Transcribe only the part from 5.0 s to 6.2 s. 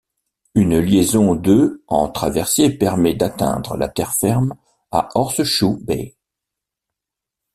Horseshoe Bay.